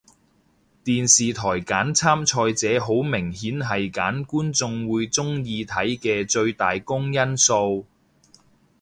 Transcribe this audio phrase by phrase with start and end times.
[0.83, 7.85] 電視台揀參賽者好明顯係揀觀眾會鍾意睇嘅最大公因數